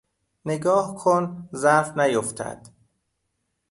نگاه 0.45 0.95
کن 0.95 1.49
ظرف 1.55 1.97
نیفتد 1.97 2.67